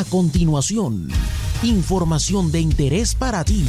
A 0.00 0.04
continuación, 0.06 1.08
información 1.62 2.50
de 2.50 2.58
interés 2.58 3.14
para 3.14 3.44
ti 3.44 3.66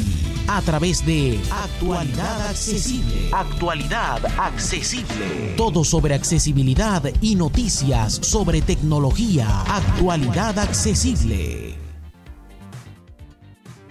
a 0.48 0.62
través 0.62 1.04
de 1.04 1.38
Actualidad 1.50 2.48
Accesible. 2.48 3.28
Actualidad 3.32 4.24
Accesible. 4.38 5.54
Todo 5.58 5.84
sobre 5.84 6.14
accesibilidad 6.14 7.02
y 7.20 7.34
noticias 7.34 8.14
sobre 8.14 8.62
tecnología. 8.62 9.60
Actualidad 9.68 10.58
Accesible. 10.58 11.74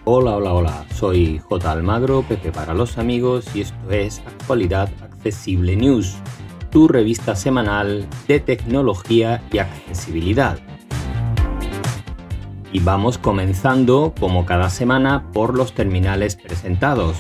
Hola, 0.06 0.38
hola, 0.38 0.54
hola. 0.54 0.86
Soy 0.96 1.38
J. 1.48 1.72
Almagro, 1.72 2.24
Pepe 2.28 2.52
para 2.52 2.74
los 2.74 2.98
amigos 2.98 3.46
y 3.54 3.62
esto 3.62 3.92
es 3.92 4.18
Actualidad 4.26 4.90
Accesible 5.04 5.76
News, 5.76 6.16
tu 6.72 6.88
revista 6.88 7.36
semanal 7.36 8.08
de 8.28 8.40
tecnología 8.40 9.44
y 9.54 9.60
accesibilidad 9.60 10.58
y 12.74 12.80
vamos 12.80 13.18
comenzando, 13.18 14.14
como 14.20 14.46
cada 14.46 14.70
semana, 14.70 15.32
por 15.34 15.56
los 15.56 15.74
terminales 15.74 16.36
presentados. 16.36 17.18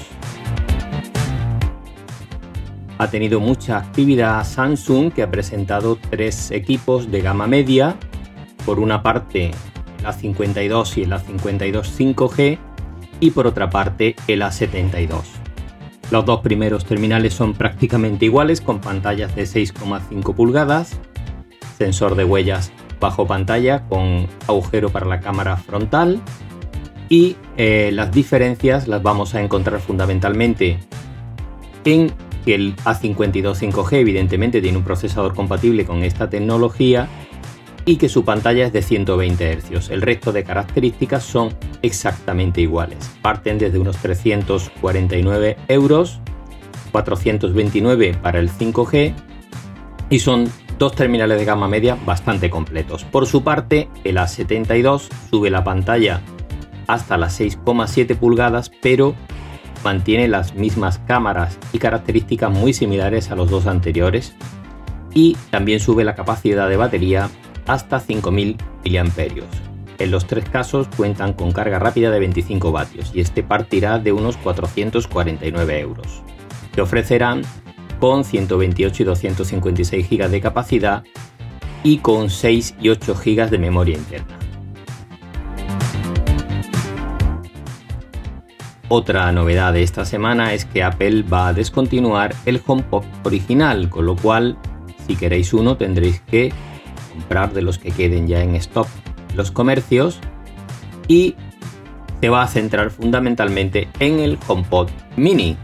Ha 2.97 3.09
tenido 3.09 3.39
mucha 3.39 3.77
actividad 3.77 4.45
Samsung 4.45 5.11
que 5.11 5.23
ha 5.23 5.31
presentado 5.31 5.97
tres 6.09 6.51
equipos 6.51 7.11
de 7.11 7.21
gama 7.21 7.47
media, 7.47 7.95
por 8.65 8.79
una 8.79 9.01
parte 9.01 9.51
el 9.99 10.05
A52 10.05 10.97
y 10.97 11.03
el 11.03 11.11
A52 11.11 12.15
5G 12.15 12.57
y 13.19 13.31
por 13.31 13.47
otra 13.47 13.69
parte 13.69 14.15
el 14.27 14.41
A72. 14.41 15.23
Los 16.11 16.25
dos 16.25 16.41
primeros 16.41 16.85
terminales 16.85 17.33
son 17.33 17.53
prácticamente 17.53 18.25
iguales 18.25 18.61
con 18.61 18.81
pantallas 18.81 19.35
de 19.35 19.43
6,5 19.43 20.35
pulgadas, 20.35 20.99
sensor 21.77 22.15
de 22.15 22.25
huellas 22.25 22.71
bajo 23.01 23.27
pantalla 23.27 23.85
con 23.89 24.27
agujero 24.47 24.89
para 24.89 25.05
la 25.05 25.19
cámara 25.19 25.57
frontal 25.57 26.21
y 27.09 27.35
eh, 27.57 27.89
las 27.91 28.13
diferencias 28.13 28.87
las 28.87 29.03
vamos 29.03 29.35
a 29.35 29.41
encontrar 29.41 29.81
fundamentalmente 29.81 30.79
en 31.83 32.13
que 32.45 32.55
el 32.55 32.75
A52 32.77 33.71
5G 33.71 33.93
evidentemente 33.97 34.61
tiene 34.61 34.77
un 34.77 34.85
procesador 34.85 35.35
compatible 35.35 35.85
con 35.85 36.03
esta 36.03 36.29
tecnología 36.29 37.09
y 37.85 37.97
que 37.97 38.09
su 38.09 38.23
pantalla 38.23 38.67
es 38.67 38.73
de 38.73 38.81
120 38.81 39.57
Hz. 39.57 39.89
El 39.89 40.01
resto 40.01 40.31
de 40.31 40.43
características 40.43 41.23
son 41.23 41.49
exactamente 41.81 42.61
iguales. 42.61 43.11
Parten 43.21 43.57
desde 43.57 43.79
unos 43.79 43.97
349 43.97 45.57
euros, 45.67 46.19
429 46.91 48.15
para 48.21 48.39
el 48.39 48.49
5G 48.51 49.13
y 50.09 50.19
son 50.19 50.49
dos 50.81 50.95
terminales 50.95 51.37
de 51.37 51.45
gama 51.45 51.67
media 51.67 51.95
bastante 52.07 52.49
completos. 52.49 53.03
Por 53.03 53.27
su 53.27 53.43
parte, 53.43 53.87
el 54.03 54.17
A72 54.17 55.09
sube 55.29 55.51
la 55.51 55.63
pantalla 55.63 56.21
hasta 56.87 57.17
las 57.19 57.39
6,7 57.39 58.17
pulgadas, 58.17 58.71
pero 58.81 59.13
mantiene 59.83 60.27
las 60.27 60.55
mismas 60.55 60.97
cámaras 61.05 61.59
y 61.71 61.77
características 61.77 62.49
muy 62.49 62.73
similares 62.73 63.29
a 63.29 63.35
los 63.35 63.51
dos 63.51 63.67
anteriores 63.67 64.33
y 65.13 65.37
también 65.51 65.79
sube 65.79 66.03
la 66.03 66.15
capacidad 66.15 66.67
de 66.67 66.77
batería 66.77 67.29
hasta 67.67 67.99
5000 67.99 68.57
mAh. 68.83 69.43
En 69.99 70.09
los 70.09 70.25
tres 70.25 70.49
casos 70.49 70.87
cuentan 70.97 71.33
con 71.33 71.51
carga 71.51 71.77
rápida 71.77 72.09
de 72.09 72.17
25 72.17 72.71
vatios 72.71 73.11
y 73.13 73.21
este 73.21 73.43
partirá 73.43 73.99
de 73.99 74.13
unos 74.13 74.35
449 74.37 75.79
euros. 75.79 76.23
Te 76.73 76.81
ofrecerán 76.81 77.43
con 78.01 78.25
128 78.25 79.03
y 79.03 79.05
256 79.05 80.09
GB 80.09 80.29
de 80.29 80.41
capacidad 80.41 81.03
y 81.83 81.99
con 81.99 82.31
6 82.31 82.75
y 82.81 82.89
8 82.89 83.13
GB 83.13 83.49
de 83.49 83.57
memoria 83.59 83.95
interna. 83.95 84.39
Otra 88.89 89.31
novedad 89.31 89.71
de 89.71 89.83
esta 89.83 90.03
semana 90.03 90.53
es 90.53 90.65
que 90.65 90.83
Apple 90.83 91.23
va 91.23 91.49
a 91.49 91.53
descontinuar 91.53 92.35
el 92.45 92.59
HomePod 92.65 93.05
original, 93.23 93.87
con 93.89 94.07
lo 94.07 94.15
cual 94.15 94.57
si 95.07 95.15
queréis 95.15 95.53
uno 95.53 95.77
tendréis 95.77 96.21
que 96.21 96.51
comprar 97.13 97.53
de 97.53 97.61
los 97.61 97.77
que 97.77 97.91
queden 97.91 98.27
ya 98.27 98.41
en 98.41 98.55
stock 98.55 98.87
los 99.35 99.51
comercios 99.51 100.19
y 101.07 101.35
se 102.19 102.29
va 102.29 102.41
a 102.41 102.47
centrar 102.47 102.89
fundamentalmente 102.89 103.87
en 103.99 104.19
el 104.19 104.39
HomePod 104.47 104.89
mini, 105.15 105.55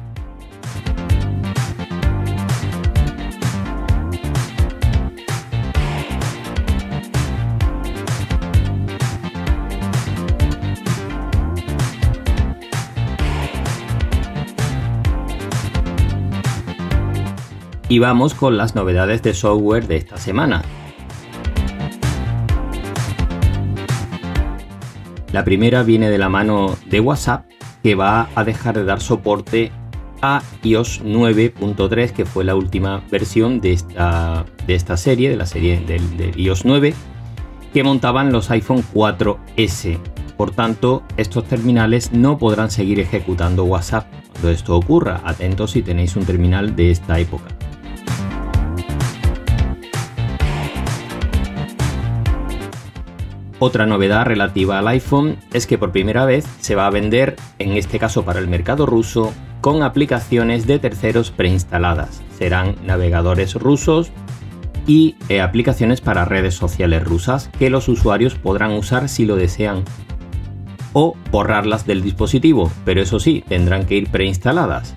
Y 17.98 18.00
vamos 18.00 18.36
con 18.36 18.58
las 18.58 18.76
novedades 18.76 19.24
de 19.24 19.34
software 19.34 19.88
de 19.88 19.96
esta 19.98 20.18
semana. 20.18 20.62
La 25.32 25.44
primera 25.44 25.82
viene 25.82 26.12
de 26.12 26.20
la 26.20 26.30
mano 26.30 26.78
de 26.86 27.00
WhatsApp 27.00 27.50
que 27.82 27.96
va 27.96 28.30
a 28.36 28.44
dejar 28.44 28.78
de 28.78 28.86
dar 28.86 29.02
soporte 29.02 29.72
a 30.22 30.44
iOS 30.62 31.04
9.3 31.04 32.12
que 32.12 32.28
fue 32.28 32.44
la 32.44 32.54
última 32.54 33.02
versión 33.10 33.62
de 33.62 33.74
esta, 33.74 34.46
de 34.68 34.76
esta 34.76 34.96
serie, 34.96 35.32
de 35.32 35.38
la 35.38 35.48
serie 35.48 35.80
de 35.80 36.34
iOS 36.40 36.66
9 36.66 36.94
que 37.74 37.84
montaban 37.84 38.32
los 38.32 38.52
iPhone 38.52 38.84
4S. 38.94 39.98
Por 40.38 40.52
tanto, 40.52 41.02
estos 41.18 41.46
terminales 41.46 42.12
no 42.12 42.38
podrán 42.38 42.70
seguir 42.70 43.00
ejecutando 43.00 43.64
WhatsApp 43.64 44.06
cuando 44.34 44.52
esto 44.52 44.78
ocurra. 44.78 45.22
Atentos 45.26 45.72
si 45.72 45.82
tenéis 45.82 46.16
un 46.16 46.26
terminal 46.26 46.76
de 46.76 46.92
esta 46.92 47.18
época. 47.18 47.57
Otra 53.60 53.88
novedad 53.88 54.26
relativa 54.26 54.78
al 54.78 54.88
iPhone 54.88 55.38
es 55.52 55.66
que 55.66 55.80
por 55.80 55.92
primera 55.92 56.26
vez 56.26 56.46
se 56.60 56.76
va 56.76 56.86
a 56.86 56.92
vender, 56.92 57.36
en 57.58 57.72
este 57.72 57.98
caso 57.98 58.24
para 58.24 58.40
el 58.40 58.48
mercado 58.48 58.86
ruso, 58.86 59.34
con 59.62 59.82
aplicaciones 59.82 60.68
de 60.68 60.78
terceros 60.78 61.32
preinstaladas. 61.32 62.22
Serán 62.38 62.76
navegadores 62.86 63.56
rusos 63.56 64.12
y 64.86 65.16
eh, 65.28 65.42
aplicaciones 65.42 66.02
para 66.02 66.26
redes 66.26 66.54
sociales 66.54 67.04
rusas 67.04 67.50
que 67.58 67.72
los 67.72 67.88
usuarios 67.90 68.36
podrán 68.36 68.74
usar 68.74 69.10
si 69.10 69.26
lo 69.26 69.36
desean 69.36 69.84
o 70.94 71.16
borrarlas 71.32 71.86
del 71.86 72.02
dispositivo, 72.04 72.72
pero 72.86 73.02
eso 73.02 73.20
sí, 73.20 73.44
tendrán 73.48 73.86
que 73.86 73.96
ir 73.96 74.10
preinstaladas. 74.10 74.96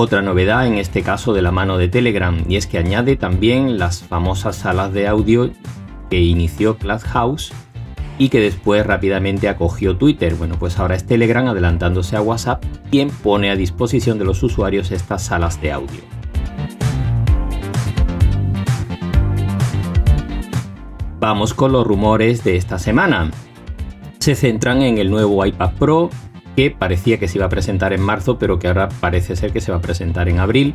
Otra 0.00 0.22
novedad 0.22 0.64
en 0.64 0.74
este 0.74 1.02
caso 1.02 1.32
de 1.32 1.42
la 1.42 1.50
mano 1.50 1.76
de 1.76 1.88
Telegram 1.88 2.44
y 2.48 2.54
es 2.54 2.68
que 2.68 2.78
añade 2.78 3.16
también 3.16 3.80
las 3.80 4.04
famosas 4.04 4.54
salas 4.54 4.92
de 4.92 5.08
audio 5.08 5.50
que 6.08 6.20
inició 6.20 6.78
Clubhouse 6.78 7.52
y 8.16 8.28
que 8.28 8.38
después 8.38 8.86
rápidamente 8.86 9.48
acogió 9.48 9.96
Twitter. 9.96 10.36
Bueno, 10.36 10.54
pues 10.56 10.78
ahora 10.78 10.94
es 10.94 11.04
Telegram 11.04 11.48
adelantándose 11.48 12.14
a 12.14 12.22
WhatsApp 12.22 12.64
quien 12.92 13.10
pone 13.10 13.50
a 13.50 13.56
disposición 13.56 14.20
de 14.20 14.24
los 14.24 14.40
usuarios 14.44 14.92
estas 14.92 15.24
salas 15.24 15.60
de 15.60 15.72
audio. 15.72 16.00
Vamos 21.18 21.54
con 21.54 21.72
los 21.72 21.84
rumores 21.84 22.44
de 22.44 22.54
esta 22.54 22.78
semana. 22.78 23.32
Se 24.20 24.36
centran 24.36 24.80
en 24.82 24.98
el 24.98 25.10
nuevo 25.10 25.44
iPad 25.44 25.72
Pro, 25.76 26.10
que 26.58 26.72
parecía 26.72 27.20
que 27.20 27.28
se 27.28 27.38
iba 27.38 27.46
a 27.46 27.50
presentar 27.50 27.92
en 27.92 28.00
marzo, 28.00 28.36
pero 28.36 28.58
que 28.58 28.66
ahora 28.66 28.88
parece 28.88 29.36
ser 29.36 29.52
que 29.52 29.60
se 29.60 29.70
va 29.70 29.78
a 29.78 29.80
presentar 29.80 30.28
en 30.28 30.40
abril, 30.40 30.74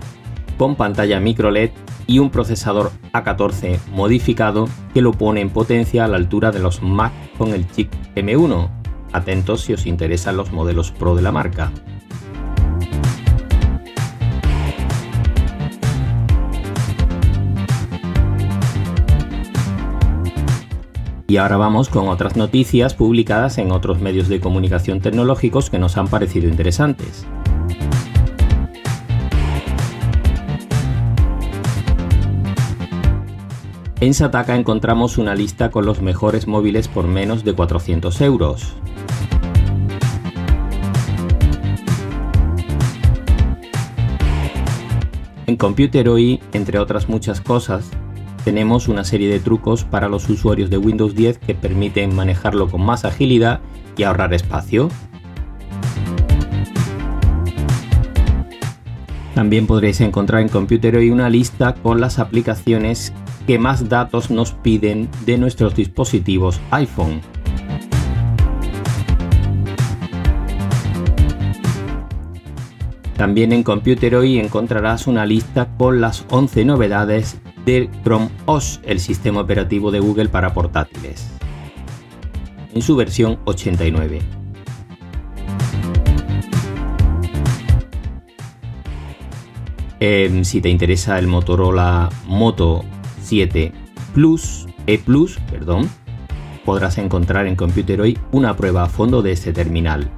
con 0.57 0.77
pantalla 0.77 1.19
micro 1.19 1.51
LED 1.51 1.71
y 2.07 2.19
un 2.19 2.30
procesador 2.30 2.89
A14 3.12 3.80
modificado 3.91 4.69
que 4.94 5.01
lo 5.01 5.12
pone 5.12 5.41
en 5.41 5.50
potencia 5.50 6.06
a 6.06 6.07
la 6.07 6.15
altura 6.15 6.51
de 6.51 6.59
los 6.59 6.81
Mac 6.81 7.12
con 7.38 7.50
el 7.50 7.69
chip 7.69 7.91
M1. 8.15 8.69
Atentos 9.12 9.59
si 9.59 9.74
os 9.74 9.85
interesan 9.85 10.38
los 10.38 10.53
modelos 10.53 10.91
Pro 10.91 11.18
de 11.18 11.21
la 11.21 11.33
marca. 11.33 11.69
Y 21.33 21.38
ahora 21.38 21.57
vamos 21.57 21.89
con 21.89 22.09
otras 22.09 22.35
noticias 22.35 22.94
publicadas 22.94 23.57
en 23.57 23.71
otros 23.71 24.00
medios 24.00 24.27
de 24.27 24.39
comunicación 24.39 25.01
tecnológicos 25.01 25.71
que 25.71 25.80
nos 25.80 25.97
han 25.97 26.07
parecido 26.07 26.47
interesantes. 26.47 27.25
En 34.00 34.13
Sataka 34.13 34.56
encontramos 34.56 35.18
una 35.18 35.33
lista 35.33 35.71
con 35.71 35.88
los 35.88 36.03
mejores 36.03 36.45
móviles 36.45 36.88
por 36.88 37.07
menos 37.07 37.44
de 37.44 37.53
400 37.53 38.21
euros. 38.21 38.75
En 45.47 45.57
Computeroy, 45.57 46.41
entre 46.51 46.77
otras 46.77 47.09
muchas 47.09 47.41
cosas, 47.41 47.89
tenemos 48.44 48.88
una 48.88 49.04
serie 49.04 49.30
de 49.30 49.40
trucos 49.40 49.84
para 49.84 50.10
los 50.10 50.30
usuarios 50.30 50.69
de 50.69 50.78
Windows 50.78 51.16
10 51.16 51.38
que 51.40 51.56
permiten 51.56 52.16
manejarlo 52.16 52.68
con 52.69 52.81
más 52.81 53.06
agilidad 53.06 53.62
y 53.98 54.04
ahorrar 54.04 54.34
espacio. 54.34 54.90
También 59.34 59.66
podréis 59.66 60.00
encontrar 60.01 60.42
en 60.42 60.50
Computeroy 60.50 61.10
una 61.10 61.30
lista 61.30 61.74
con 61.74 62.00
las 62.00 62.19
aplicaciones 62.19 63.13
que 63.48 63.60
más 63.60 63.90
datos 63.90 64.30
nos 64.30 64.51
piden 64.51 65.10
de 65.25 65.38
nuestros 65.38 65.75
dispositivos 65.75 66.62
iPhone. 66.72 67.22
También 73.24 73.54
en 73.54 73.64
Computeroy 73.64 74.38
encontrarás 74.38 75.08
una 75.08 75.25
lista 75.25 75.70
con 75.78 76.02
las 76.02 76.25
11 76.30 76.66
novedades 76.66 77.40
del 77.66 77.90
Chrome 78.04 78.28
OS, 78.48 78.81
el 78.84 79.00
sistema 79.00 79.40
operativo 79.40 79.92
de 79.92 80.02
Google 80.02 80.28
para 80.28 80.54
portátiles, 80.54 81.31
en 82.74 82.81
su 82.81 82.98
versión 82.98 83.40
89. 83.46 84.20
Em, 90.02 90.44
si 90.44 90.60
te 90.60 90.68
interesa 90.68 91.18
el 91.18 91.28
Motorola 91.28 92.10
Moto 92.28 92.84
7 93.22 93.72
Plus, 94.14 94.68
E 94.86 94.98
Plus, 94.98 95.40
perdón, 95.50 95.90
podrás 96.66 96.98
encontrar 96.98 97.48
en 97.48 97.56
Computeroy 97.56 98.18
una 98.34 98.58
prueba 98.58 98.84
a 98.84 98.90
fondo 98.90 99.22
de 99.22 99.31
este 99.31 99.54
terminal. 99.54 100.12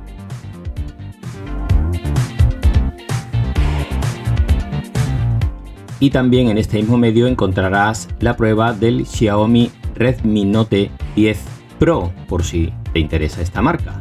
Y 6.05 6.11
también 6.11 6.49
en 6.49 6.59
este 6.59 6.77
mismo 6.77 6.99
medio 6.99 7.25
encontrarás 7.25 8.07
la 8.19 8.37
prueba 8.37 8.73
del 8.73 9.07
Xiaomi 9.07 9.71
Redmi 9.95 10.45
Note 10.45 10.91
10 11.15 11.39
Pro, 11.79 12.13
por 12.27 12.43
si 12.43 12.71
te 12.93 12.99
interesa 12.99 13.41
esta 13.41 13.63
marca. 13.63 13.99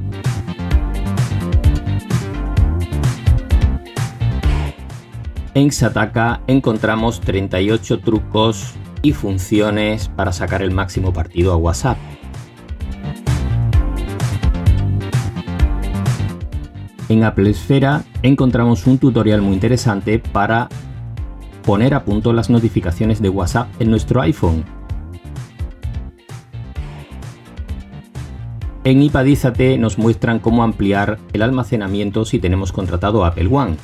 En 5.55 5.73
Sataka 5.73 6.43
encontramos 6.47 7.23
38 7.23 8.01
trucos 8.01 8.75
y 9.01 9.12
funciones 9.12 10.09
para 10.11 10.33
sacar 10.33 10.61
el 10.61 10.73
máximo 10.73 11.11
partido 11.11 11.55
a 11.55 11.56
WhatsApp. 11.56 11.97
En 17.09 17.25
Apple 17.25 17.49
Esfera 17.49 18.05
encontramos 18.23 18.87
un 18.87 18.99
tutorial 18.99 19.41
muy 19.41 19.55
interesante 19.55 20.19
para 20.19 20.69
poner 21.64 21.94
a 21.94 22.05
punto 22.05 22.32
las 22.32 22.50
notificaciones 22.50 23.20
de 23.22 23.28
WhatsApp 23.28 23.69
en 23.81 23.90
nuestro 23.90 24.20
iPhone. 24.20 24.64
En 28.84 29.02
iPadízate 29.02 29.78
nos 29.78 29.96
muestran 29.96 30.40
cómo 30.40 30.62
ampliar 30.62 31.19
el 31.32 31.43
almacenamiento 31.43 32.26
si 32.26 32.38
tenemos 32.38 32.70
contratado 32.70 33.25
Apple 33.25 33.49
One. 33.50 33.76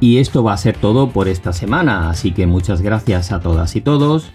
Y 0.00 0.18
esto 0.18 0.42
va 0.42 0.52
a 0.52 0.56
ser 0.56 0.76
todo 0.76 1.10
por 1.10 1.28
esta 1.28 1.52
semana, 1.52 2.10
así 2.10 2.32
que 2.32 2.48
muchas 2.48 2.82
gracias 2.82 3.30
a 3.30 3.38
todas 3.38 3.76
y 3.76 3.80
todos 3.80 4.32